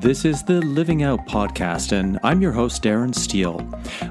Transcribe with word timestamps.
This 0.00 0.24
is 0.24 0.42
the 0.42 0.62
Living 0.62 1.02
Out 1.02 1.26
podcast, 1.26 1.92
and 1.92 2.18
I'm 2.24 2.40
your 2.40 2.52
host, 2.52 2.82
Darren 2.82 3.12
Stehle. 3.12 3.60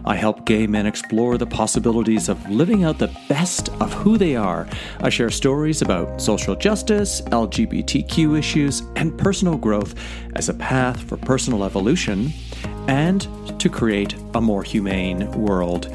I 0.06 0.16
help 0.16 0.46
gay 0.46 0.67
men 0.67 0.85
explore 0.85 1.35
the 1.40 1.48
possibilities 1.48 2.30
of 2.30 2.48
living 2.48 2.83
out 2.83 3.00
the 3.00 3.12
best 3.27 3.69
of 3.82 3.92
who 3.94 4.16
they 4.16 4.36
are. 4.36 4.67
I 5.00 5.10
share 5.10 5.32
stories 5.32 5.82
about 5.82 6.22
social 6.22 6.56
justice, 6.56 7.22
LGBTQ 7.22 8.38
issues, 8.38 8.84
and 8.98 9.18
personal 9.18 9.57
growth 9.57 9.96
as 10.36 10.48
a 10.48 10.54
path 10.54 11.02
for 11.02 11.17
personal 11.17 11.63
evolution 11.63 12.33
and 12.87 13.27
to 13.59 13.67
create 13.67 14.13
a 14.35 14.41
more 14.41 14.61
humane 14.61 15.31
world. 15.31 15.91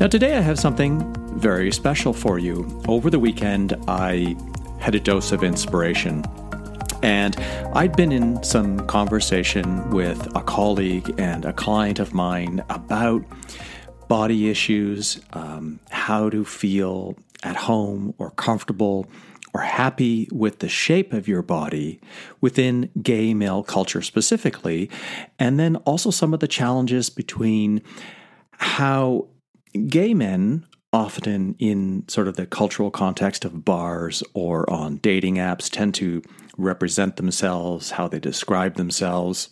Now, 0.00 0.08
today 0.08 0.38
I 0.38 0.40
have 0.40 0.58
something 0.58 1.14
very 1.38 1.70
special 1.70 2.12
for 2.12 2.40
you. 2.40 2.82
Over 2.88 3.10
the 3.10 3.20
weekend, 3.20 3.76
I 3.86 4.34
had 4.80 4.96
a 4.96 5.00
dose 5.00 5.30
of 5.30 5.44
inspiration. 5.44 6.24
And 7.02 7.36
I'd 7.74 7.96
been 7.96 8.12
in 8.12 8.42
some 8.42 8.86
conversation 8.86 9.88
with 9.90 10.26
a 10.36 10.42
colleague 10.42 11.14
and 11.18 11.44
a 11.44 11.52
client 11.52 11.98
of 11.98 12.12
mine 12.12 12.62
about 12.68 13.24
body 14.08 14.50
issues, 14.50 15.20
um, 15.32 15.80
how 15.90 16.28
to 16.30 16.44
feel 16.44 17.16
at 17.42 17.56
home 17.56 18.14
or 18.18 18.30
comfortable 18.32 19.06
or 19.54 19.62
happy 19.62 20.28
with 20.30 20.58
the 20.58 20.68
shape 20.68 21.12
of 21.12 21.26
your 21.26 21.42
body 21.42 22.00
within 22.40 22.90
gay 23.02 23.34
male 23.34 23.62
culture 23.62 24.02
specifically, 24.02 24.90
and 25.38 25.58
then 25.58 25.76
also 25.76 26.10
some 26.10 26.34
of 26.34 26.40
the 26.40 26.48
challenges 26.48 27.10
between 27.10 27.82
how 28.52 29.26
gay 29.88 30.14
men 30.14 30.66
often 30.92 31.54
in 31.58 32.04
sort 32.08 32.26
of 32.28 32.36
the 32.36 32.46
cultural 32.46 32.90
context 32.90 33.44
of 33.44 33.64
bars 33.64 34.22
or 34.34 34.68
on 34.70 34.96
dating 34.98 35.36
apps 35.36 35.70
tend 35.70 35.94
to 35.94 36.22
represent 36.60 37.16
themselves, 37.16 37.92
how 37.92 38.08
they 38.08 38.20
describe 38.20 38.74
themselves. 38.74 39.50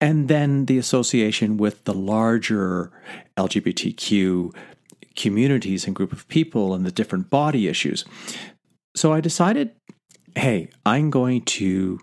And 0.00 0.28
then 0.28 0.66
the 0.66 0.78
association 0.78 1.56
with 1.56 1.84
the 1.84 1.94
larger 1.94 2.92
LGBTQ 3.36 4.54
communities 5.16 5.86
and 5.86 5.94
group 5.94 6.12
of 6.12 6.28
people 6.28 6.74
and 6.74 6.84
the 6.84 6.92
different 6.92 7.30
body 7.30 7.68
issues. 7.68 8.04
So 8.96 9.12
I 9.12 9.20
decided, 9.20 9.70
hey, 10.36 10.70
I'm 10.84 11.10
going 11.10 11.42
to 11.42 12.00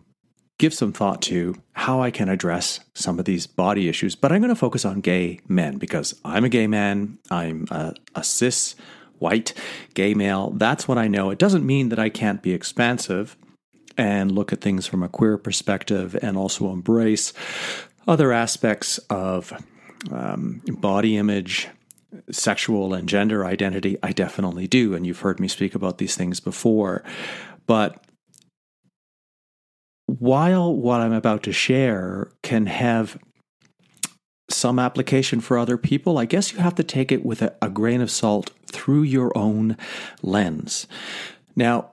give 0.58 0.74
some 0.74 0.94
thought 0.94 1.22
to 1.24 1.56
how 1.74 2.02
I 2.02 2.12
can 2.12 2.30
address 2.30 2.80
some 2.94 3.18
of 3.18 3.26
these 3.26 3.48
body 3.48 3.90
issues, 3.90 4.16
but 4.16 4.32
I'm 4.32 4.42
going 4.42 4.50
to 4.50 4.56
focus 4.56 4.86
on 4.86 5.02
gay 5.02 5.40
men 5.48 5.78
because 5.78 6.14
I'm 6.24 6.46
a 6.46 6.50
gay 6.50 6.68
man. 6.68 7.18
I'm 7.30 7.68
a, 7.72 7.94
a 8.16 8.24
cis 8.24 8.76
white, 9.22 9.54
gay 9.94 10.14
male. 10.14 10.52
That's 10.52 10.88
what 10.88 10.98
I 10.98 11.08
know. 11.08 11.30
It 11.30 11.40
doesn't 11.40 11.66
mean 11.66 11.90
that 11.90 12.00
I 12.00 12.10
can't 12.10 12.42
be 12.42 12.54
expansive 12.54 13.38
and 13.98 14.32
look 14.32 14.52
at 14.52 14.62
things 14.62 14.88
from 14.88 15.04
a 15.04 15.10
queer 15.10 15.38
perspective 15.38 16.18
and 16.22 16.38
also 16.38 16.72
embrace 16.72 17.34
other 18.08 18.32
aspects 18.32 18.98
of 19.10 19.54
um, 20.12 20.62
body 20.68 21.18
image, 21.18 21.68
sexual 22.32 22.94
and 22.94 23.08
gender 23.08 23.46
identity. 23.46 23.98
I 24.02 24.12
definitely 24.12 24.68
do. 24.68 24.96
And 24.96 25.06
you've 25.06 25.20
heard 25.20 25.40
me 25.40 25.48
speak 25.48 25.76
about 25.76 25.98
these 25.98 26.16
things 26.16 26.40
before. 26.40 27.04
But 27.68 28.04
while 30.08 30.76
what 30.76 31.02
I'm 31.02 31.14
about 31.14 31.44
to 31.44 31.54
share 31.54 32.32
can 32.42 32.66
have 32.66 33.18
some 34.62 34.78
application 34.78 35.42
for 35.42 35.58
other 35.58 35.76
people, 35.76 36.20
I 36.20 36.26
guess 36.26 36.54
you 36.54 36.60
have 36.60 36.76
to 36.76 36.84
take 36.84 37.12
it 37.12 37.26
with 37.26 37.42
a, 37.42 37.56
a 37.62 37.70
grain 37.70 38.00
of 38.00 38.12
salt 38.12 38.52
through 38.68 39.02
your 39.02 39.36
own 39.36 39.76
lens. 40.22 40.88
Now, 41.56 41.92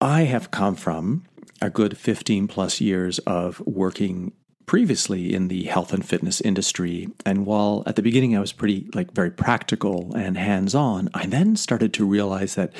I 0.00 0.22
have 0.22 0.50
come 0.50 0.76
from 0.76 1.24
a 1.60 1.68
good 1.68 1.96
15 1.98 2.48
plus 2.48 2.80
years 2.80 3.18
of 3.20 3.60
working 3.60 4.32
previously 4.64 5.32
in 5.32 5.48
the 5.48 5.64
health 5.64 5.92
and 5.92 6.04
fitness 6.04 6.40
industry 6.40 7.08
and 7.24 7.46
while 7.46 7.84
at 7.86 7.94
the 7.94 8.02
beginning 8.02 8.36
I 8.36 8.40
was 8.40 8.52
pretty 8.52 8.88
like 8.94 9.12
very 9.12 9.30
practical 9.30 10.12
and 10.16 10.36
hands-on 10.36 11.08
I 11.14 11.26
then 11.26 11.54
started 11.54 11.94
to 11.94 12.04
realize 12.04 12.56
that 12.56 12.72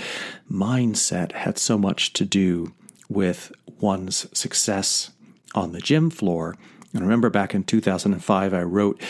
mindset 0.50 1.30
had 1.30 1.58
so 1.58 1.78
much 1.78 2.12
to 2.14 2.24
do 2.24 2.74
with 3.08 3.52
one's 3.78 4.26
success 4.36 5.12
on 5.54 5.70
the 5.70 5.80
gym 5.80 6.10
floor 6.10 6.56
and 6.96 7.04
remember 7.04 7.30
back 7.30 7.54
in 7.54 7.62
2005, 7.62 8.54
I 8.54 8.62
wrote 8.62 9.00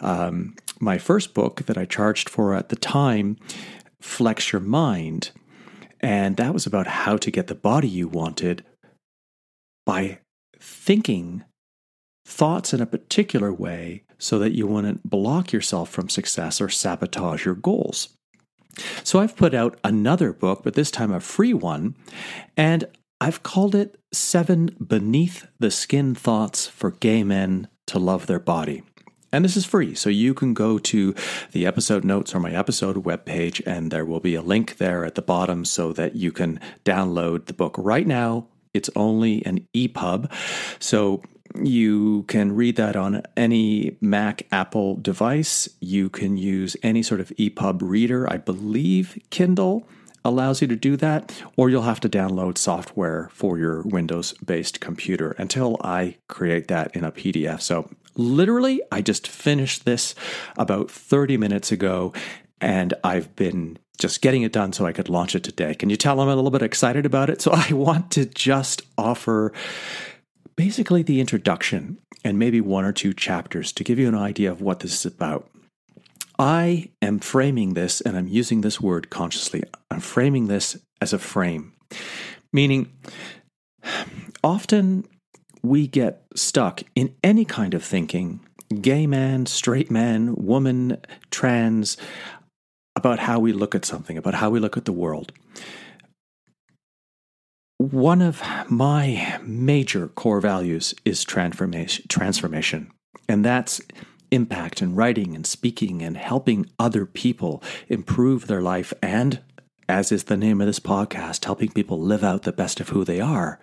um, 0.00 0.56
my 0.80 0.98
first 0.98 1.34
book 1.34 1.66
that 1.66 1.78
I 1.78 1.84
charged 1.84 2.28
for 2.28 2.54
at 2.54 2.70
the 2.70 2.76
time, 2.76 3.36
Flex 4.00 4.52
Your 4.52 4.60
Mind. 4.60 5.30
And 6.00 6.36
that 6.36 6.52
was 6.52 6.66
about 6.66 6.86
how 6.86 7.16
to 7.16 7.30
get 7.30 7.46
the 7.46 7.54
body 7.54 7.88
you 7.88 8.08
wanted 8.08 8.64
by 9.86 10.18
thinking 10.58 11.44
thoughts 12.26 12.72
in 12.72 12.80
a 12.80 12.86
particular 12.86 13.52
way 13.52 14.02
so 14.18 14.38
that 14.38 14.52
you 14.52 14.66
wouldn't 14.66 15.08
block 15.08 15.52
yourself 15.52 15.90
from 15.90 16.08
success 16.08 16.60
or 16.60 16.68
sabotage 16.68 17.44
your 17.44 17.54
goals. 17.54 18.08
So 19.02 19.20
I've 19.20 19.36
put 19.36 19.54
out 19.54 19.78
another 19.84 20.32
book, 20.32 20.62
but 20.64 20.74
this 20.74 20.90
time 20.90 21.12
a 21.12 21.20
free 21.20 21.54
one, 21.54 21.94
and 22.56 22.84
I've 23.24 23.42
called 23.42 23.74
it 23.74 23.98
Seven 24.12 24.76
Beneath 24.86 25.46
the 25.58 25.70
Skin 25.70 26.14
Thoughts 26.14 26.66
for 26.66 26.90
Gay 26.90 27.24
Men 27.24 27.68
to 27.86 27.98
Love 27.98 28.26
Their 28.26 28.38
Body. 28.38 28.82
And 29.32 29.42
this 29.42 29.56
is 29.56 29.64
free, 29.64 29.94
so 29.94 30.10
you 30.10 30.34
can 30.34 30.52
go 30.52 30.78
to 30.80 31.14
the 31.52 31.64
episode 31.64 32.04
notes 32.04 32.34
or 32.34 32.40
my 32.40 32.50
episode 32.50 33.02
webpage, 33.02 33.62
and 33.64 33.90
there 33.90 34.04
will 34.04 34.20
be 34.20 34.34
a 34.34 34.42
link 34.42 34.76
there 34.76 35.06
at 35.06 35.14
the 35.14 35.22
bottom 35.22 35.64
so 35.64 35.90
that 35.94 36.16
you 36.16 36.32
can 36.32 36.60
download 36.84 37.46
the 37.46 37.54
book 37.54 37.76
right 37.78 38.06
now. 38.06 38.46
It's 38.74 38.90
only 38.94 39.42
an 39.46 39.66
EPUB, 39.72 40.30
so 40.78 41.22
you 41.62 42.24
can 42.24 42.54
read 42.54 42.76
that 42.76 42.94
on 42.94 43.22
any 43.38 43.96
Mac, 44.02 44.42
Apple 44.52 44.96
device. 44.96 45.66
You 45.80 46.10
can 46.10 46.36
use 46.36 46.76
any 46.82 47.02
sort 47.02 47.22
of 47.22 47.30
EPUB 47.38 47.80
reader, 47.80 48.30
I 48.30 48.36
believe 48.36 49.18
Kindle 49.30 49.88
allows 50.24 50.62
you 50.62 50.68
to 50.68 50.76
do 50.76 50.96
that, 50.96 51.42
or 51.56 51.68
you'll 51.68 51.82
have 51.82 52.00
to 52.00 52.08
download 52.08 52.56
software 52.56 53.28
for 53.32 53.58
your 53.58 53.82
Windows 53.82 54.32
based 54.44 54.80
computer 54.80 55.32
until 55.32 55.76
I 55.82 56.16
create 56.28 56.68
that 56.68 56.94
in 56.96 57.04
a 57.04 57.12
PDF. 57.12 57.60
So, 57.60 57.90
literally, 58.16 58.80
I 58.90 59.02
just 59.02 59.28
finished 59.28 59.84
this 59.84 60.14
about 60.56 60.90
30 60.90 61.36
minutes 61.36 61.70
ago, 61.70 62.12
and 62.60 62.94
I've 63.04 63.34
been 63.36 63.78
just 63.98 64.22
getting 64.22 64.42
it 64.42 64.52
done 64.52 64.72
so 64.72 64.86
I 64.86 64.92
could 64.92 65.08
launch 65.08 65.34
it 65.34 65.44
today. 65.44 65.74
Can 65.74 65.90
you 65.90 65.96
tell 65.96 66.20
I'm 66.20 66.28
a 66.28 66.34
little 66.34 66.50
bit 66.50 66.62
excited 66.62 67.06
about 67.06 67.30
it? 67.30 67.42
So, 67.42 67.52
I 67.54 67.72
want 67.72 68.10
to 68.12 68.24
just 68.24 68.82
offer 68.96 69.52
basically 70.56 71.02
the 71.02 71.20
introduction 71.20 71.98
and 72.24 72.38
maybe 72.38 72.60
one 72.60 72.84
or 72.84 72.92
two 72.92 73.12
chapters 73.12 73.72
to 73.72 73.84
give 73.84 73.98
you 73.98 74.08
an 74.08 74.14
idea 74.14 74.50
of 74.50 74.62
what 74.62 74.80
this 74.80 75.04
is 75.04 75.12
about. 75.12 75.48
I 76.38 76.90
am 77.00 77.20
framing 77.20 77.74
this, 77.74 78.00
and 78.00 78.16
I'm 78.16 78.28
using 78.28 78.60
this 78.60 78.80
word 78.80 79.10
consciously. 79.10 79.62
I'm 79.90 80.00
framing 80.00 80.48
this 80.48 80.76
as 81.00 81.12
a 81.12 81.18
frame, 81.18 81.72
meaning 82.52 82.92
often 84.42 85.06
we 85.62 85.86
get 85.86 86.24
stuck 86.34 86.82
in 86.94 87.14
any 87.22 87.44
kind 87.44 87.74
of 87.74 87.84
thinking 87.84 88.40
gay 88.80 89.06
man, 89.06 89.46
straight 89.46 89.90
man, 89.90 90.34
woman, 90.36 90.98
trans 91.30 91.96
about 92.96 93.18
how 93.18 93.38
we 93.38 93.52
look 93.52 93.74
at 93.74 93.84
something, 93.84 94.16
about 94.16 94.34
how 94.34 94.50
we 94.50 94.60
look 94.60 94.76
at 94.76 94.84
the 94.84 94.92
world. 94.92 95.32
One 97.78 98.22
of 98.22 98.42
my 98.70 99.38
major 99.42 100.08
core 100.08 100.40
values 100.40 100.94
is 101.04 101.24
transformation, 101.24 102.06
transformation. 102.08 102.90
And 103.28 103.44
that's 103.44 103.80
impact 104.30 104.82
in 104.82 104.94
writing 104.94 105.34
and 105.34 105.46
speaking 105.46 106.02
and 106.02 106.16
helping 106.16 106.66
other 106.78 107.06
people 107.06 107.62
improve 107.88 108.46
their 108.46 108.62
life 108.62 108.92
and, 109.02 109.40
as 109.88 110.12
is 110.12 110.24
the 110.24 110.36
name 110.36 110.60
of 110.60 110.66
this 110.66 110.80
podcast, 110.80 111.44
helping 111.44 111.70
people 111.70 112.00
live 112.00 112.24
out 112.24 112.42
the 112.42 112.52
best 112.52 112.80
of 112.80 112.90
who 112.90 113.04
they 113.04 113.20
are. 113.20 113.58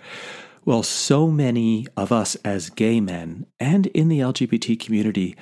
Well, 0.64 0.84
so 0.84 1.28
many 1.28 1.88
of 1.98 2.12
us 2.12 2.36
as 2.46 2.70
gay 2.70 3.00
men 3.00 3.48
and 3.60 3.88
in 3.88 4.10
the 4.10 4.20
LGBT 4.20 4.80
community 4.80 5.36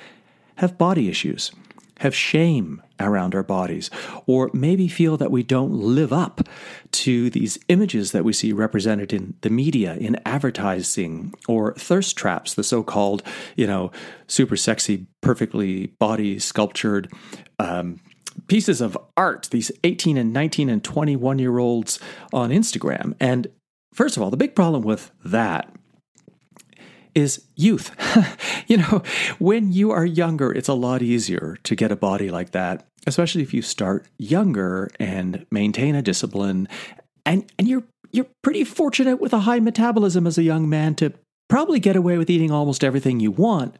have 0.56 0.78
body 0.78 1.08
issues 1.08 1.52
have 2.00 2.14
shame 2.14 2.82
around 2.98 3.34
our 3.34 3.42
bodies, 3.42 3.90
or 4.26 4.50
maybe 4.54 4.88
feel 4.88 5.16
that 5.18 5.30
we 5.30 5.42
don't 5.42 5.72
live 5.72 6.12
up 6.12 6.48
to 6.92 7.28
these 7.30 7.58
images 7.68 8.12
that 8.12 8.24
we 8.24 8.32
see 8.32 8.52
represented 8.52 9.12
in 9.12 9.34
the 9.42 9.50
media, 9.50 9.94
in 9.96 10.16
advertising, 10.24 11.32
or 11.46 11.74
thirst 11.74 12.16
traps, 12.16 12.54
the 12.54 12.64
so 12.64 12.82
called, 12.82 13.22
you 13.54 13.66
know, 13.66 13.90
super 14.26 14.56
sexy, 14.56 15.06
perfectly 15.20 15.88
body 15.98 16.38
sculptured. 16.38 17.12
Um, 17.58 18.00
pieces 18.46 18.80
of 18.80 18.96
art, 19.16 19.48
these 19.50 19.70
18 19.84 20.16
and 20.16 20.32
19 20.32 20.70
and 20.70 20.82
21 20.82 21.38
year 21.38 21.58
olds 21.58 21.98
on 22.32 22.50
Instagram. 22.50 23.14
And 23.20 23.48
first 23.92 24.16
of 24.16 24.22
all, 24.22 24.30
the 24.30 24.38
big 24.38 24.54
problem 24.54 24.82
with 24.82 25.10
that 25.24 25.70
is 27.14 27.44
youth. 27.56 27.90
you 28.66 28.78
know, 28.78 29.02
when 29.38 29.72
you 29.72 29.90
are 29.90 30.04
younger, 30.04 30.52
it's 30.52 30.68
a 30.68 30.74
lot 30.74 31.02
easier 31.02 31.58
to 31.64 31.74
get 31.74 31.92
a 31.92 31.96
body 31.96 32.30
like 32.30 32.50
that, 32.52 32.86
especially 33.06 33.42
if 33.42 33.54
you 33.54 33.62
start 33.62 34.06
younger 34.18 34.90
and 34.98 35.46
maintain 35.50 35.94
a 35.94 36.02
discipline 36.02 36.68
and 37.26 37.50
and 37.58 37.68
you're 37.68 37.84
you're 38.12 38.26
pretty 38.42 38.64
fortunate 38.64 39.20
with 39.20 39.32
a 39.32 39.40
high 39.40 39.60
metabolism 39.60 40.26
as 40.26 40.36
a 40.36 40.42
young 40.42 40.68
man 40.68 40.94
to 40.96 41.12
probably 41.48 41.78
get 41.78 41.96
away 41.96 42.18
with 42.18 42.30
eating 42.30 42.50
almost 42.50 42.82
everything 42.82 43.20
you 43.20 43.30
want. 43.30 43.76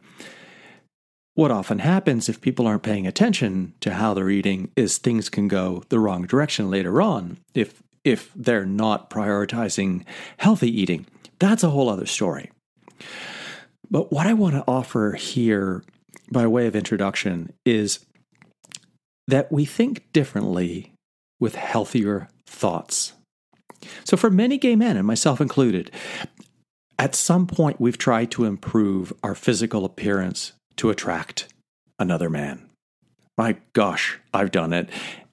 What 1.33 1.51
often 1.51 1.79
happens 1.79 2.29
if 2.29 2.41
people 2.41 2.67
aren't 2.67 2.83
paying 2.83 3.07
attention 3.07 3.73
to 3.81 3.93
how 3.93 4.13
they're 4.13 4.29
eating 4.29 4.71
is 4.75 4.97
things 4.97 5.29
can 5.29 5.47
go 5.47 5.83
the 5.89 5.99
wrong 5.99 6.23
direction 6.23 6.69
later 6.69 7.01
on 7.01 7.37
if 7.53 7.81
if 8.03 8.31
they're 8.35 8.65
not 8.65 9.09
prioritizing 9.09 10.03
healthy 10.37 10.69
eating. 10.69 11.05
That's 11.39 11.63
a 11.63 11.69
whole 11.69 11.89
other 11.89 12.05
story. 12.05 12.51
But 13.89 14.11
what 14.11 14.27
I 14.27 14.33
want 14.33 14.55
to 14.55 14.63
offer 14.67 15.13
here 15.13 15.83
by 16.31 16.47
way 16.47 16.67
of 16.67 16.75
introduction 16.75 17.53
is 17.65 17.99
that 19.27 19.51
we 19.51 19.65
think 19.65 20.11
differently 20.13 20.93
with 21.39 21.55
healthier 21.55 22.29
thoughts. 22.45 23.13
So, 24.03 24.15
for 24.15 24.29
many 24.29 24.57
gay 24.57 24.75
men, 24.75 24.95
and 24.95 25.07
myself 25.07 25.41
included, 25.41 25.91
at 26.99 27.15
some 27.15 27.47
point 27.47 27.81
we've 27.81 27.97
tried 27.97 28.29
to 28.31 28.45
improve 28.45 29.11
our 29.23 29.33
physical 29.33 29.85
appearance 29.85 30.53
to 30.77 30.89
attract 30.89 31.47
another 31.97 32.29
man. 32.29 32.69
My 33.37 33.57
gosh, 33.73 34.19
I've 34.33 34.51
done 34.51 34.73
it. 34.73 34.89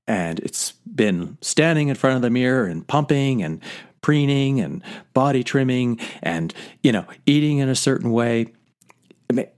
And 0.06 0.40
it's 0.40 0.72
been 0.94 1.36
standing 1.42 1.88
in 1.88 1.94
front 1.94 2.16
of 2.16 2.22
the 2.22 2.30
mirror 2.30 2.64
and 2.64 2.86
pumping 2.86 3.42
and 3.42 3.60
preening 4.00 4.60
and 4.60 4.82
body 5.14 5.42
trimming 5.42 5.98
and, 6.22 6.54
you 6.82 6.92
know, 6.92 7.04
eating 7.26 7.58
in 7.58 7.68
a 7.68 7.74
certain 7.74 8.10
way. 8.10 8.52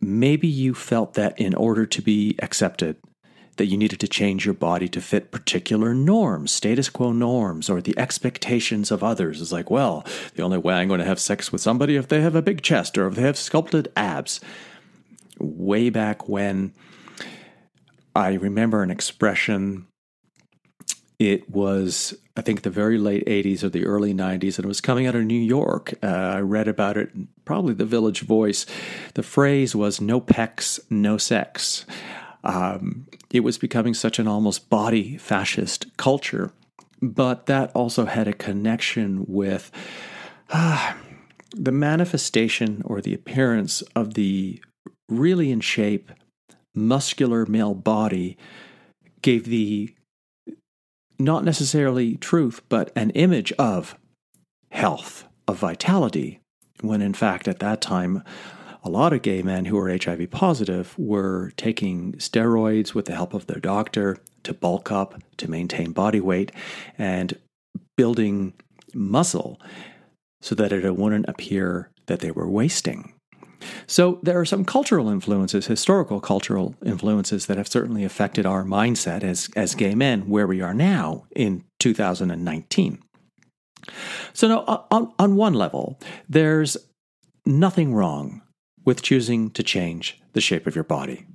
Maybe 0.00 0.48
you 0.48 0.74
felt 0.74 1.14
that 1.14 1.38
in 1.38 1.54
order 1.54 1.86
to 1.86 2.02
be 2.02 2.36
accepted, 2.40 2.96
that 3.56 3.66
you 3.66 3.76
needed 3.76 4.00
to 4.00 4.08
change 4.08 4.44
your 4.44 4.54
body 4.54 4.88
to 4.88 5.00
fit 5.00 5.30
particular 5.30 5.94
norms, 5.94 6.50
status 6.50 6.88
quo 6.88 7.12
norms, 7.12 7.68
or 7.68 7.80
the 7.80 7.96
expectations 7.98 8.90
of 8.90 9.04
others. 9.04 9.40
It's 9.40 9.52
like, 9.52 9.70
well, 9.70 10.04
the 10.34 10.42
only 10.42 10.58
way 10.58 10.74
I'm 10.74 10.88
going 10.88 11.00
to 11.00 11.06
have 11.06 11.20
sex 11.20 11.52
with 11.52 11.60
somebody 11.60 11.96
if 11.96 12.08
they 12.08 12.20
have 12.22 12.34
a 12.34 12.42
big 12.42 12.62
chest 12.62 12.96
or 12.96 13.06
if 13.06 13.14
they 13.14 13.22
have 13.22 13.36
sculpted 13.36 13.92
abs. 13.96 14.40
Way 15.38 15.90
back 15.90 16.28
when, 16.28 16.72
I 18.16 18.32
remember 18.32 18.82
an 18.82 18.90
expression 18.90 19.86
it 21.20 21.50
was, 21.50 22.14
I 22.34 22.40
think, 22.40 22.62
the 22.62 22.70
very 22.70 22.96
late 22.96 23.26
80s 23.26 23.62
or 23.62 23.68
the 23.68 23.84
early 23.84 24.14
90s, 24.14 24.56
and 24.56 24.64
it 24.64 24.66
was 24.66 24.80
coming 24.80 25.06
out 25.06 25.14
of 25.14 25.22
New 25.22 25.38
York. 25.38 25.92
Uh, 26.02 26.06
I 26.06 26.40
read 26.40 26.66
about 26.66 26.96
it, 26.96 27.10
probably 27.44 27.74
the 27.74 27.84
Village 27.84 28.22
Voice. 28.22 28.64
The 29.14 29.22
phrase 29.22 29.76
was 29.76 30.00
no 30.00 30.22
pecs, 30.22 30.80
no 30.88 31.18
sex. 31.18 31.84
Um, 32.42 33.06
it 33.30 33.40
was 33.40 33.58
becoming 33.58 33.92
such 33.92 34.18
an 34.18 34.26
almost 34.26 34.70
body 34.70 35.18
fascist 35.18 35.94
culture, 35.98 36.52
but 37.02 37.44
that 37.44 37.70
also 37.74 38.06
had 38.06 38.26
a 38.26 38.32
connection 38.32 39.26
with 39.28 39.70
uh, 40.48 40.94
the 41.52 41.72
manifestation 41.72 42.80
or 42.86 43.02
the 43.02 43.12
appearance 43.12 43.82
of 43.94 44.14
the 44.14 44.62
really 45.10 45.50
in 45.50 45.60
shape, 45.60 46.10
muscular 46.74 47.44
male 47.44 47.74
body 47.74 48.38
gave 49.20 49.44
the 49.44 49.94
not 51.20 51.44
necessarily 51.44 52.16
truth, 52.16 52.62
but 52.68 52.90
an 52.96 53.10
image 53.10 53.52
of 53.52 53.96
health, 54.70 55.24
of 55.46 55.58
vitality, 55.58 56.40
when 56.80 57.02
in 57.02 57.14
fact 57.14 57.46
at 57.46 57.60
that 57.60 57.80
time, 57.80 58.22
a 58.82 58.88
lot 58.88 59.12
of 59.12 59.22
gay 59.22 59.42
men 59.42 59.66
who 59.66 59.76
were 59.76 59.90
HIV 59.90 60.30
positive 60.30 60.94
were 60.98 61.52
taking 61.56 62.14
steroids 62.14 62.94
with 62.94 63.04
the 63.04 63.14
help 63.14 63.34
of 63.34 63.46
their 63.46 63.60
doctor 63.60 64.16
to 64.42 64.54
bulk 64.54 64.90
up, 64.90 65.20
to 65.36 65.50
maintain 65.50 65.92
body 65.92 66.20
weight, 66.20 66.50
and 66.96 67.38
building 67.96 68.54
muscle 68.94 69.60
so 70.40 70.54
that 70.54 70.72
it 70.72 70.96
wouldn't 70.96 71.28
appear 71.28 71.90
that 72.06 72.20
they 72.20 72.30
were 72.30 72.48
wasting. 72.48 73.12
So 73.86 74.18
there 74.22 74.38
are 74.38 74.44
some 74.44 74.64
cultural 74.64 75.08
influences, 75.08 75.66
historical 75.66 76.20
cultural 76.20 76.74
influences 76.84 77.46
that 77.46 77.56
have 77.56 77.68
certainly 77.68 78.04
affected 78.04 78.46
our 78.46 78.64
mindset 78.64 79.22
as, 79.22 79.48
as 79.56 79.74
gay 79.74 79.94
men 79.94 80.28
where 80.28 80.46
we 80.46 80.60
are 80.60 80.74
now 80.74 81.26
in 81.34 81.64
2019. 81.78 83.02
So 84.32 84.48
now 84.48 84.86
on, 84.90 85.12
on 85.18 85.36
one 85.36 85.54
level, 85.54 85.98
there's 86.28 86.76
nothing 87.46 87.94
wrong 87.94 88.42
with 88.84 89.02
choosing 89.02 89.50
to 89.50 89.62
change 89.62 90.20
the 90.32 90.40
shape 90.40 90.66
of 90.66 90.74
your 90.74 90.84
body. 90.84 91.26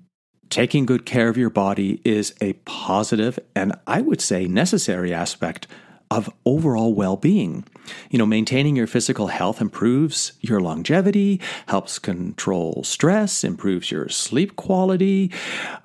Taking 0.50 0.86
good 0.86 1.06
care 1.06 1.28
of 1.28 1.38
your 1.38 1.50
body 1.50 2.02
is 2.06 2.34
a 2.40 2.54
positive 2.66 3.40
and 3.56 3.74
I 3.88 4.02
would 4.02 4.22
say 4.22 4.48
necessary 4.48 5.14
aspect 5.14 5.68
of 6.12 6.30
overall 6.46 6.94
well 6.94 7.18
being. 7.18 7.66
You 8.10 8.20
know, 8.20 8.26
maintaining 8.26 8.76
your 8.76 8.88
physical 8.88 9.28
health 9.28 9.62
improves 9.62 10.34
your 10.42 10.60
longevity, 10.60 11.42
helps 11.68 12.00
control 12.00 12.84
stress, 12.84 13.44
improves 13.44 13.92
your 13.92 14.10
sleep 14.10 14.56
quality. 14.56 15.32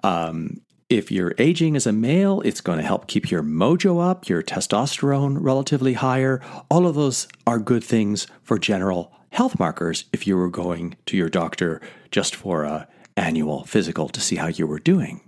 Um, 0.02 0.61
if 0.88 1.12
you're 1.12 1.34
aging 1.38 1.76
as 1.76 1.87
a 1.87 1.93
male, 1.93 2.40
it's 2.44 2.61
going 2.61 2.78
to 2.78 2.84
help 2.84 3.06
keep 3.06 3.31
your 3.31 3.44
mojo 3.44 4.02
up, 4.05 4.28
your 4.28 4.43
testosterone 4.43 5.38
relatively 5.40 5.94
higher. 5.94 6.43
All 6.69 6.87
of 6.87 6.96
those 6.96 7.28
are 7.46 7.61
good 7.61 7.84
things 7.84 8.26
for 8.43 8.58
general 8.58 9.12
health 9.31 9.58
markers 9.58 10.05
if 10.12 10.26
you 10.26 10.37
were 10.37 10.50
going 10.50 10.96
to 11.06 11.17
your 11.17 11.28
doctor 11.28 11.81
just 12.11 12.34
for 12.34 12.64
a 12.64 12.88
annual 13.17 13.64
physical 13.64 14.08
to 14.08 14.20
see 14.20 14.37
how 14.37 14.49
you 14.49 14.67
were 14.67 14.81
doing. 14.81 15.20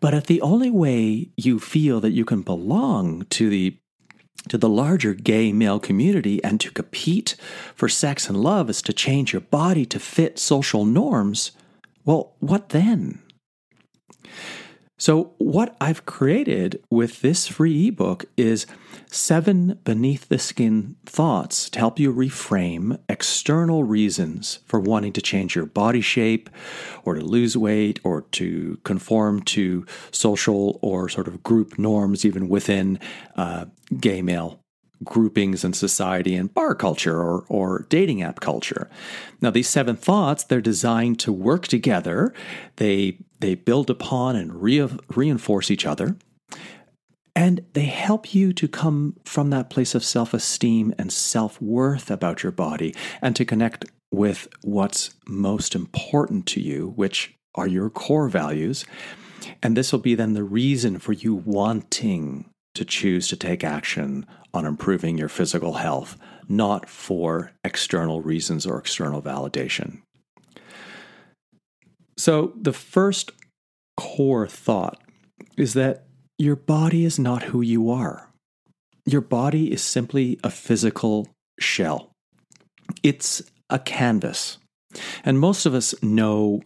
But 0.00 0.14
if 0.14 0.26
the 0.26 0.40
only 0.42 0.70
way 0.70 1.28
you 1.36 1.58
feel 1.58 2.00
that 2.00 2.12
you 2.12 2.24
can 2.24 2.42
belong 2.42 3.24
to 3.30 3.50
the 3.50 3.76
to 4.48 4.58
the 4.58 4.68
larger 4.68 5.14
gay 5.14 5.52
male 5.52 5.80
community 5.80 6.42
and 6.44 6.60
to 6.60 6.70
compete 6.70 7.36
for 7.74 7.88
sex 7.88 8.28
and 8.28 8.40
love 8.40 8.70
is 8.70 8.80
to 8.82 8.92
change 8.92 9.32
your 9.32 9.40
body 9.40 9.84
to 9.86 9.98
fit 9.98 10.38
social 10.38 10.84
norms, 10.84 11.52
well, 12.04 12.32
what 12.40 12.70
then? 12.70 13.20
So, 15.00 15.34
what 15.38 15.76
I've 15.80 16.06
created 16.06 16.82
with 16.90 17.20
this 17.20 17.46
free 17.46 17.86
ebook 17.86 18.24
is 18.36 18.66
seven 19.06 19.78
beneath 19.84 20.28
the 20.28 20.40
skin 20.40 20.96
thoughts 21.06 21.70
to 21.70 21.78
help 21.78 22.00
you 22.00 22.12
reframe 22.12 22.98
external 23.08 23.84
reasons 23.84 24.58
for 24.66 24.80
wanting 24.80 25.12
to 25.12 25.22
change 25.22 25.54
your 25.54 25.66
body 25.66 26.00
shape 26.00 26.50
or 27.04 27.14
to 27.14 27.20
lose 27.20 27.56
weight 27.56 28.00
or 28.02 28.22
to 28.32 28.80
conform 28.82 29.40
to 29.42 29.86
social 30.10 30.80
or 30.82 31.08
sort 31.08 31.28
of 31.28 31.44
group 31.44 31.78
norms, 31.78 32.24
even 32.24 32.48
within 32.48 32.98
uh, 33.36 33.66
gay 34.00 34.20
male 34.20 34.58
groupings 35.04 35.64
in 35.64 35.72
society 35.72 36.34
and 36.34 36.52
bar 36.52 36.74
culture 36.74 37.20
or, 37.20 37.44
or 37.48 37.86
dating 37.88 38.22
app 38.22 38.40
culture. 38.40 38.88
Now, 39.40 39.50
these 39.50 39.68
seven 39.68 39.96
thoughts, 39.96 40.44
they're 40.44 40.60
designed 40.60 41.18
to 41.20 41.32
work 41.32 41.66
together. 41.68 42.32
They, 42.76 43.18
they 43.40 43.54
build 43.54 43.90
upon 43.90 44.36
and 44.36 44.62
re- 44.62 44.88
reinforce 45.08 45.70
each 45.70 45.86
other. 45.86 46.16
And 47.36 47.64
they 47.74 47.84
help 47.84 48.34
you 48.34 48.52
to 48.54 48.66
come 48.66 49.16
from 49.24 49.50
that 49.50 49.70
place 49.70 49.94
of 49.94 50.02
self 50.02 50.34
esteem 50.34 50.92
and 50.98 51.12
self 51.12 51.62
worth 51.62 52.10
about 52.10 52.42
your 52.42 52.50
body 52.50 52.94
and 53.22 53.36
to 53.36 53.44
connect 53.44 53.84
with 54.10 54.48
what's 54.62 55.10
most 55.28 55.76
important 55.76 56.46
to 56.46 56.60
you, 56.60 56.92
which 56.96 57.34
are 57.54 57.68
your 57.68 57.90
core 57.90 58.28
values. 58.28 58.84
And 59.62 59.76
this 59.76 59.92
will 59.92 60.00
be 60.00 60.16
then 60.16 60.34
the 60.34 60.42
reason 60.42 60.98
for 60.98 61.12
you 61.12 61.34
wanting 61.34 62.50
to 62.74 62.84
choose 62.84 63.28
to 63.28 63.36
take 63.36 63.64
action 63.64 64.26
on 64.54 64.64
improving 64.64 65.18
your 65.18 65.28
physical 65.28 65.74
health, 65.74 66.16
not 66.48 66.88
for 66.88 67.52
external 67.64 68.22
reasons 68.22 68.66
or 68.66 68.78
external 68.78 69.22
validation. 69.22 70.02
So, 72.16 72.52
the 72.60 72.72
first 72.72 73.32
core 73.96 74.46
thought 74.46 75.00
is 75.56 75.74
that 75.74 76.06
your 76.38 76.56
body 76.56 77.04
is 77.04 77.18
not 77.18 77.44
who 77.44 77.60
you 77.60 77.90
are. 77.90 78.30
Your 79.06 79.20
body 79.20 79.72
is 79.72 79.82
simply 79.82 80.38
a 80.44 80.50
physical 80.50 81.28
shell. 81.58 82.10
It's 83.02 83.42
a 83.70 83.78
canvas. 83.78 84.58
And 85.24 85.38
most 85.38 85.66
of 85.66 85.74
us 85.74 85.94
know 86.02 86.62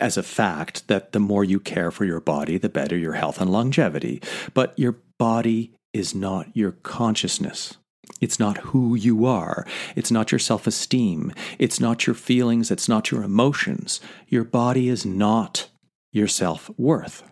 as 0.00 0.16
a 0.16 0.22
fact 0.22 0.88
that 0.88 1.12
the 1.12 1.20
more 1.20 1.44
you 1.44 1.60
care 1.60 1.90
for 1.90 2.04
your 2.04 2.20
body, 2.20 2.58
the 2.58 2.68
better 2.68 2.96
your 2.96 3.12
health 3.12 3.40
and 3.40 3.50
longevity. 3.50 4.22
But 4.54 4.78
your 4.78 4.96
body 5.18 5.72
is 5.92 6.14
not 6.14 6.54
your 6.56 6.72
consciousness. 6.72 7.76
It's 8.20 8.38
not 8.38 8.58
who 8.58 8.94
you 8.94 9.26
are. 9.26 9.66
It's 9.96 10.10
not 10.10 10.32
your 10.32 10.38
self 10.38 10.66
esteem. 10.66 11.32
It's 11.58 11.80
not 11.80 12.06
your 12.06 12.14
feelings. 12.14 12.70
It's 12.70 12.88
not 12.88 13.10
your 13.10 13.22
emotions. 13.22 14.00
Your 14.28 14.44
body 14.44 14.88
is 14.88 15.06
not 15.06 15.68
your 16.12 16.28
self 16.28 16.70
worth. 16.78 17.22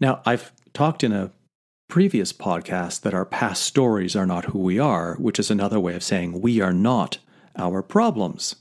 Now, 0.00 0.20
I've 0.26 0.52
talked 0.72 1.04
in 1.04 1.12
a 1.12 1.32
previous 1.88 2.32
podcast 2.32 3.02
that 3.02 3.14
our 3.14 3.24
past 3.24 3.62
stories 3.62 4.16
are 4.16 4.26
not 4.26 4.46
who 4.46 4.58
we 4.58 4.78
are, 4.78 5.14
which 5.16 5.38
is 5.38 5.50
another 5.50 5.78
way 5.78 5.94
of 5.94 6.02
saying 6.02 6.40
we 6.40 6.60
are 6.60 6.72
not 6.72 7.18
our 7.56 7.82
problems. 7.82 8.56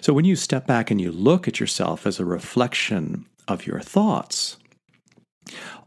So 0.00 0.12
when 0.12 0.24
you 0.24 0.36
step 0.36 0.66
back 0.66 0.90
and 0.90 1.00
you 1.00 1.12
look 1.12 1.46
at 1.46 1.60
yourself 1.60 2.06
as 2.06 2.18
a 2.18 2.24
reflection 2.24 3.26
of 3.46 3.66
your 3.66 3.80
thoughts, 3.80 4.56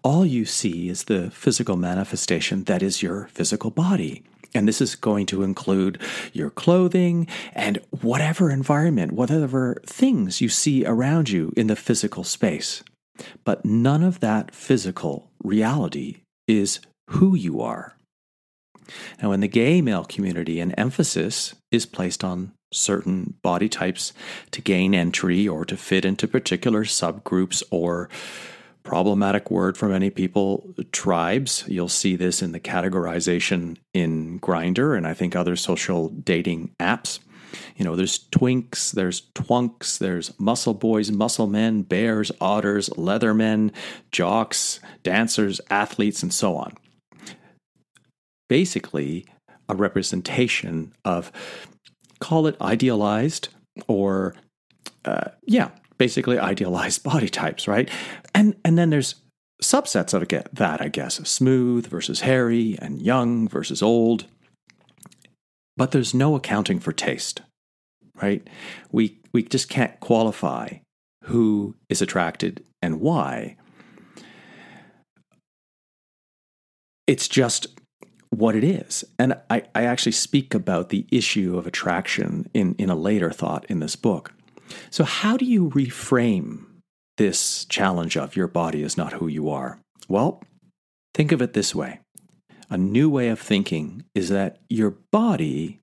all 0.03 0.25
you 0.25 0.45
see 0.45 0.89
is 0.89 1.05
the 1.05 1.31
physical 1.31 1.75
manifestation 1.75 2.63
that 2.65 2.81
is 2.81 3.01
your 3.01 3.27
physical 3.27 3.69
body. 3.69 4.23
And 4.53 4.67
this 4.67 4.81
is 4.81 4.95
going 4.95 5.27
to 5.27 5.43
include 5.43 6.01
your 6.33 6.49
clothing 6.49 7.27
and 7.53 7.79
whatever 8.01 8.49
environment, 8.49 9.13
whatever 9.13 9.81
things 9.85 10.41
you 10.41 10.49
see 10.49 10.85
around 10.85 11.29
you 11.29 11.53
in 11.55 11.67
the 11.67 11.75
physical 11.75 12.23
space. 12.23 12.83
But 13.45 13.63
none 13.63 14.03
of 14.03 14.19
that 14.19 14.53
physical 14.53 15.29
reality 15.43 16.17
is 16.47 16.79
who 17.11 17.35
you 17.35 17.61
are. 17.61 17.95
Now, 19.21 19.31
in 19.31 19.39
the 19.39 19.47
gay 19.47 19.81
male 19.81 20.03
community, 20.03 20.59
an 20.59 20.73
emphasis 20.73 21.55
is 21.71 21.85
placed 21.85 22.23
on 22.23 22.51
certain 22.73 23.35
body 23.41 23.69
types 23.69 24.11
to 24.51 24.61
gain 24.61 24.93
entry 24.93 25.47
or 25.47 25.63
to 25.65 25.77
fit 25.77 26.03
into 26.03 26.27
particular 26.27 26.83
subgroups 26.83 27.63
or 27.69 28.09
problematic 28.83 29.51
word 29.51 29.77
for 29.77 29.87
many 29.87 30.09
people 30.09 30.73
tribes. 30.91 31.63
You'll 31.67 31.87
see 31.87 32.15
this 32.15 32.41
in 32.41 32.51
the 32.51 32.59
categorization 32.59 33.77
in 33.93 34.39
Grindr 34.39 34.97
and 34.97 35.05
i 35.05 35.13
think 35.13 35.35
other 35.35 35.55
social 35.55 36.09
dating 36.09 36.71
apps. 36.79 37.19
You 37.75 37.85
know 37.85 37.95
there's 37.95 38.19
twinks 38.29 38.91
there's 38.91 39.21
twunks 39.35 39.97
there's 39.97 40.37
muscle 40.39 40.73
boys 40.73 41.11
muscle 41.11 41.47
men 41.47 41.81
bears 41.81 42.31
otters 42.39 42.89
leather 42.97 43.33
men 43.33 43.71
jocks 44.11 44.79
dancers 45.03 45.59
athletes 45.69 46.23
and 46.23 46.33
so 46.33 46.55
on. 46.55 46.73
Basically 48.47 49.25
a 49.69 49.75
representation 49.75 50.93
of 51.05 51.31
call 52.19 52.47
it 52.47 52.59
idealized 52.61 53.49
or 53.87 54.35
uh, 55.05 55.29
yeah 55.45 55.69
basically 56.01 56.39
idealized 56.39 57.03
body 57.11 57.29
types, 57.29 57.67
right? 57.67 57.87
And 58.33 58.55
and 58.65 58.75
then 58.75 58.89
there's 58.89 59.15
subsets 59.61 60.15
of 60.15 60.27
that, 60.53 60.81
I 60.81 60.87
guess, 60.87 61.15
smooth 61.29 61.85
versus 61.85 62.21
hairy 62.21 62.75
and 62.81 62.99
young 62.99 63.47
versus 63.47 63.83
old. 63.83 64.25
But 65.77 65.91
there's 65.91 66.15
no 66.15 66.35
accounting 66.35 66.79
for 66.79 66.91
taste, 66.91 67.41
right? 68.19 68.47
We 68.91 69.19
we 69.31 69.43
just 69.43 69.69
can't 69.69 69.99
qualify 69.99 70.79
who 71.25 71.75
is 71.87 72.01
attracted 72.01 72.63
and 72.81 72.99
why. 72.99 73.57
It's 77.05 77.27
just 77.27 77.67
what 78.31 78.55
it 78.55 78.63
is. 78.63 79.03
And 79.19 79.35
I, 79.51 79.63
I 79.75 79.83
actually 79.83 80.13
speak 80.13 80.55
about 80.55 80.89
the 80.89 81.05
issue 81.11 81.57
of 81.57 81.67
attraction 81.67 82.49
in, 82.53 82.73
in 82.75 82.89
a 82.89 82.95
later 82.95 83.29
thought 83.29 83.65
in 83.65 83.81
this 83.81 83.95
book. 83.95 84.33
So, 84.89 85.03
how 85.03 85.37
do 85.37 85.45
you 85.45 85.69
reframe 85.69 86.65
this 87.17 87.65
challenge 87.65 88.17
of 88.17 88.35
your 88.35 88.47
body 88.47 88.83
is 88.83 88.97
not 88.97 89.13
who 89.13 89.27
you 89.27 89.49
are? 89.49 89.79
Well, 90.07 90.43
think 91.13 91.31
of 91.31 91.41
it 91.41 91.53
this 91.53 91.75
way 91.75 91.99
a 92.69 92.77
new 92.77 93.09
way 93.09 93.27
of 93.27 93.39
thinking 93.39 94.05
is 94.15 94.29
that 94.29 94.59
your 94.69 94.91
body 95.11 95.79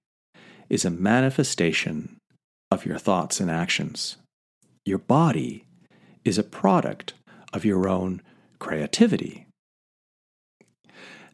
is 0.70 0.84
a 0.84 0.90
manifestation 0.90 2.16
of 2.70 2.86
your 2.86 2.98
thoughts 2.98 3.40
and 3.40 3.50
actions. 3.50 4.16
Your 4.84 4.98
body 4.98 5.64
is 6.24 6.38
a 6.38 6.42
product 6.42 7.12
of 7.52 7.64
your 7.64 7.88
own 7.88 8.22
creativity. 8.58 9.46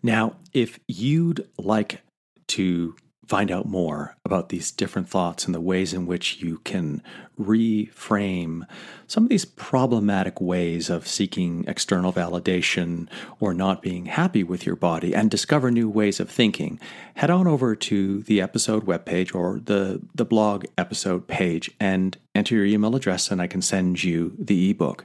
Now, 0.03 0.37
if 0.53 0.79
you'd 0.87 1.49
like 1.57 2.01
to 2.49 2.97
find 3.27 3.51
out 3.51 3.67
more 3.67 4.17
about 4.25 4.49
these 4.49 4.71
different 4.71 5.09
thoughts 5.09 5.47
and 5.47 5.55
the 5.55 5.61
ways 5.61 5.93
in 5.93 6.07
which 6.07 6.41
you 6.43 6.59
can 6.59 7.03
reframe 7.39 8.67
some 9.07 9.25
of 9.25 9.29
these 9.29 9.45
problematic 9.45 10.41
ways 10.41 10.89
of 10.91 11.07
seeking 11.07 11.65
external 11.67 12.13
validation 12.13 13.09
or 13.41 13.53
not 13.53 13.83
being 13.83 14.07
happy 14.07 14.43
with 14.43 14.65
your 14.67 14.77
body 14.77 15.15
and 15.15 15.31
discover 15.31 15.71
new 15.71 15.89
ways 15.89 16.21
of 16.21 16.31
thinking, 16.31 16.79
head 17.15 17.31
on 17.31 17.47
over 17.47 17.75
to 17.75 18.21
the 18.23 18.41
episode 18.41 18.87
webpage 18.87 19.35
or 19.35 19.61
the, 19.65 20.01
the 20.15 20.25
blog 20.25 20.65
episode 20.79 21.27
page 21.27 21.71
and 21.81 22.17
enter 22.35 22.55
your 22.55 22.67
email 22.67 22.97
address, 22.97 23.31
and 23.31 23.41
I 23.41 23.47
can 23.47 23.63
send 23.63 24.03
you 24.05 24.35
the 24.39 24.71
ebook. 24.71 25.05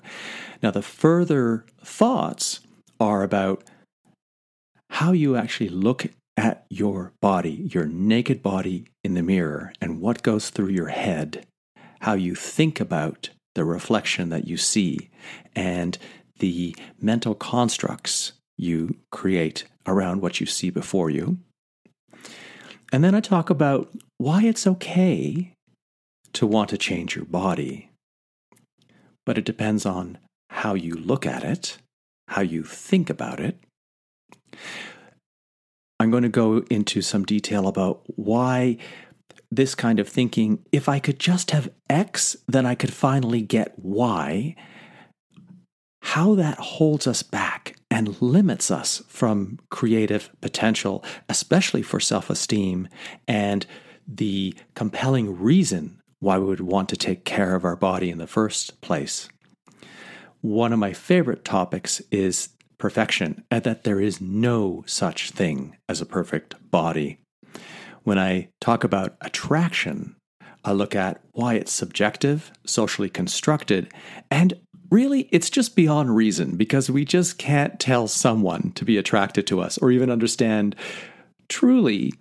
Now, 0.61 0.71
the 0.71 0.81
further 0.81 1.65
thoughts 1.83 2.59
are 2.99 3.23
about 3.23 3.63
how 4.89 5.11
you 5.11 5.35
actually 5.35 5.69
look 5.69 6.07
at 6.39 6.65
your 6.69 7.11
body, 7.19 7.67
your 7.69 7.85
naked 7.85 8.41
body 8.41 8.85
in 9.03 9.13
the 9.13 9.21
mirror, 9.21 9.73
and 9.81 9.99
what 9.99 10.23
goes 10.23 10.49
through 10.49 10.69
your 10.69 10.87
head, 10.87 11.45
how 11.99 12.13
you 12.13 12.33
think 12.33 12.79
about 12.79 13.29
the 13.55 13.65
reflection 13.65 14.29
that 14.29 14.47
you 14.47 14.55
see, 14.55 15.09
and 15.53 15.97
the 16.37 16.73
mental 17.01 17.35
constructs 17.35 18.31
you 18.57 18.95
create 19.11 19.65
around 19.85 20.21
what 20.21 20.39
you 20.39 20.45
see 20.45 20.69
before 20.69 21.09
you. 21.09 21.37
And 22.93 23.03
then 23.03 23.13
I 23.13 23.19
talk 23.19 23.49
about 23.49 23.89
why 24.17 24.43
it's 24.43 24.65
okay 24.65 25.51
to 26.31 26.47
want 26.47 26.69
to 26.69 26.77
change 26.77 27.17
your 27.17 27.25
body, 27.25 27.89
but 29.25 29.37
it 29.37 29.43
depends 29.43 29.85
on 29.85 30.19
how 30.51 30.73
you 30.73 30.93
look 30.93 31.25
at 31.25 31.43
it, 31.43 31.79
how 32.29 32.41
you 32.41 32.63
think 32.63 33.09
about 33.09 33.41
it. 33.41 33.57
I'm 35.99 36.11
going 36.11 36.23
to 36.23 36.29
go 36.29 36.63
into 36.69 37.01
some 37.01 37.25
detail 37.25 37.67
about 37.67 38.01
why 38.05 38.77
this 39.51 39.75
kind 39.75 39.99
of 39.99 40.07
thinking, 40.07 40.63
if 40.71 40.87
I 40.87 40.99
could 40.99 41.19
just 41.19 41.51
have 41.51 41.69
X, 41.89 42.37
then 42.47 42.65
I 42.65 42.75
could 42.75 42.93
finally 42.93 43.41
get 43.41 43.77
Y, 43.79 44.55
how 46.01 46.35
that 46.35 46.57
holds 46.57 47.07
us 47.07 47.23
back 47.23 47.75
and 47.91 48.21
limits 48.21 48.71
us 48.71 49.03
from 49.07 49.59
creative 49.69 50.29
potential, 50.39 51.03
especially 51.27 51.81
for 51.81 51.99
self 51.99 52.29
esteem 52.29 52.87
and 53.27 53.65
the 54.07 54.55
compelling 54.75 55.37
reason 55.39 55.99
why 56.19 56.37
we 56.37 56.45
would 56.45 56.61
want 56.61 56.89
to 56.89 56.97
take 56.97 57.25
care 57.25 57.55
of 57.55 57.65
our 57.65 57.75
body 57.75 58.09
in 58.09 58.17
the 58.17 58.27
first 58.27 58.81
place. 58.81 59.29
One 60.41 60.71
of 60.71 60.79
my 60.79 60.93
favorite 60.93 61.43
topics 61.43 62.01
is 62.11 62.49
perfection 62.79 63.43
and 63.51 63.63
that 63.63 63.83
there 63.83 63.99
is 63.99 64.19
no 64.19 64.83
such 64.87 65.31
thing 65.31 65.77
as 65.87 66.01
a 66.01 66.05
perfect 66.05 66.55
body. 66.71 67.19
When 68.03 68.17
I 68.17 68.49
talk 68.59 68.83
about 68.83 69.17
attraction, 69.21 70.15
I 70.63 70.71
look 70.71 70.95
at 70.95 71.21
why 71.33 71.55
it's 71.55 71.71
subjective, 71.71 72.51
socially 72.65 73.09
constructed, 73.09 73.93
and 74.31 74.53
really 74.89 75.29
it's 75.31 75.49
just 75.49 75.75
beyond 75.75 76.15
reason 76.15 76.55
because 76.55 76.89
we 76.89 77.05
just 77.05 77.37
can't 77.37 77.79
tell 77.79 78.07
someone 78.07 78.71
to 78.73 78.85
be 78.85 78.97
attracted 78.97 79.45
to 79.47 79.61
us 79.61 79.77
or 79.77 79.91
even 79.91 80.09
understand 80.09 80.75
truly 81.47 82.13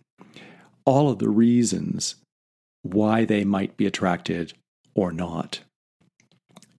all 0.84 1.10
of 1.10 1.18
the 1.18 1.28
reasons 1.28 2.16
why 2.82 3.24
they 3.24 3.44
might 3.44 3.76
be 3.76 3.86
attracted 3.86 4.52
or 4.94 5.12
not. 5.12 5.60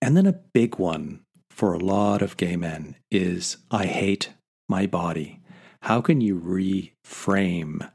And 0.02 0.16
then 0.16 0.26
a 0.26 0.40
big 0.54 0.78
one 0.78 1.22
for 1.60 1.74
a 1.74 1.78
lot 1.78 2.22
of 2.22 2.38
gay 2.38 2.56
men 2.56 2.96
is 3.12 3.58
I 3.70 3.86
hate 3.86 4.30
my 4.70 4.86
body. 4.86 5.42
How 5.82 6.00
can 6.00 6.22
you 6.22 6.39
reframe 6.39 7.92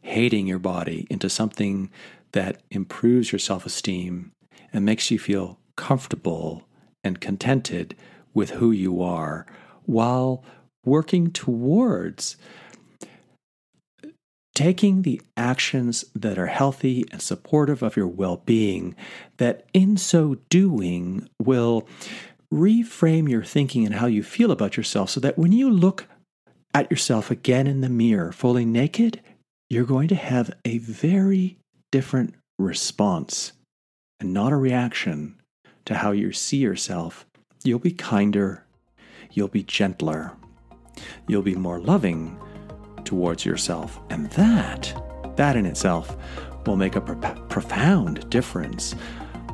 hating 0.00 0.46
your 0.46 0.58
body 0.58 1.06
into 1.10 1.28
something 1.28 1.90
that 2.32 2.62
improves 2.70 3.32
your 3.32 3.38
self 3.38 3.66
esteem 3.66 4.32
and 4.72 4.86
makes 4.86 5.10
you 5.10 5.18
feel 5.18 5.58
comfortable 5.76 6.64
and 7.04 7.20
contented 7.20 7.94
with 8.32 8.52
who 8.52 8.70
you 8.72 9.02
are 9.02 9.44
while 9.84 10.42
working 10.82 11.30
towards 11.30 12.38
taking 14.54 15.02
the 15.02 15.20
actions 15.36 16.02
that 16.14 16.38
are 16.38 16.46
healthy 16.46 17.04
and 17.12 17.20
supportive 17.20 17.82
of 17.82 17.94
your 17.94 18.08
well 18.08 18.40
being, 18.46 18.96
that 19.36 19.66
in 19.74 19.98
so 19.98 20.38
doing 20.48 21.28
will 21.38 21.86
reframe 22.52 23.28
your 23.28 23.42
thinking 23.42 23.84
and 23.84 23.96
how 23.96 24.06
you 24.06 24.22
feel 24.22 24.50
about 24.50 24.76
yourself 24.76 25.10
so 25.10 25.20
that 25.20 25.38
when 25.38 25.52
you 25.52 25.70
look 25.70 26.06
at 26.74 26.90
yourself 26.90 27.30
again 27.30 27.66
in 27.66 27.80
the 27.80 27.88
mirror, 27.88 28.32
fully 28.32 28.64
naked, 28.64 29.20
you're 29.68 29.84
going 29.84 30.08
to 30.08 30.14
have 30.14 30.50
a 30.64 30.78
very 30.78 31.58
different 31.90 32.34
response 32.58 33.52
and 34.20 34.32
not 34.32 34.52
a 34.52 34.56
reaction 34.56 35.36
to 35.84 35.94
how 35.94 36.12
you 36.12 36.32
see 36.32 36.58
yourself. 36.58 37.26
You'll 37.64 37.78
be 37.78 37.92
kinder, 37.92 38.64
you'll 39.32 39.48
be 39.48 39.62
gentler, 39.62 40.32
you'll 41.26 41.42
be 41.42 41.54
more 41.54 41.80
loving 41.80 42.38
towards 43.04 43.44
yourself. 43.44 44.00
And 44.10 44.30
that, 44.32 44.94
that 45.36 45.56
in 45.56 45.66
itself, 45.66 46.16
will 46.66 46.76
make 46.76 46.96
a 46.96 47.00
pro- 47.00 47.34
profound 47.46 48.28
difference 48.30 48.94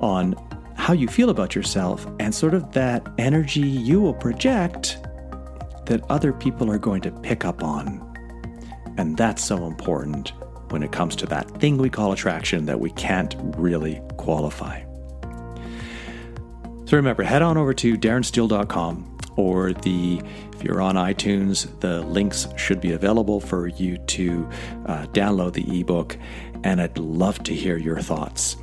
on 0.00 0.34
how 0.82 0.92
you 0.92 1.06
feel 1.06 1.30
about 1.30 1.54
yourself 1.54 2.04
and 2.18 2.34
sort 2.34 2.54
of 2.54 2.72
that 2.72 3.06
energy 3.16 3.60
you 3.60 4.00
will 4.00 4.12
project 4.12 4.98
that 5.86 6.02
other 6.10 6.32
people 6.32 6.68
are 6.68 6.76
going 6.76 7.00
to 7.00 7.12
pick 7.20 7.44
up 7.44 7.62
on. 7.62 8.00
And 8.98 9.16
that's 9.16 9.44
so 9.44 9.66
important 9.66 10.32
when 10.70 10.82
it 10.82 10.90
comes 10.90 11.14
to 11.16 11.26
that 11.26 11.48
thing 11.60 11.78
we 11.78 11.88
call 11.88 12.10
attraction 12.10 12.66
that 12.66 12.80
we 12.80 12.90
can't 12.90 13.36
really 13.56 14.00
qualify. 14.16 14.82
So 16.86 16.96
remember, 16.96 17.22
head 17.22 17.42
on 17.42 17.56
over 17.56 17.72
to 17.74 17.96
darrenstehle.com 17.96 19.18
or 19.36 19.72
the 19.72 20.20
if 20.52 20.64
you're 20.64 20.82
on 20.82 20.96
iTunes, 20.96 21.78
the 21.78 22.00
links 22.00 22.48
should 22.56 22.80
be 22.80 22.90
available 22.90 23.38
for 23.38 23.68
you 23.68 23.98
to 23.98 24.50
uh, 24.86 25.06
download 25.12 25.52
the 25.52 25.80
ebook. 25.80 26.18
And 26.64 26.82
I'd 26.82 26.98
love 26.98 27.40
to 27.44 27.54
hear 27.54 27.76
your 27.76 28.00
thoughts. 28.00 28.56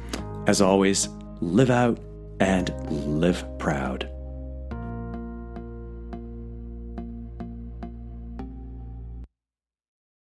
As 0.47 0.61
always, 0.61 1.07
live 1.39 1.69
out 1.69 1.97
and 2.39 2.74
live 2.89 3.46
proud. 3.58 4.10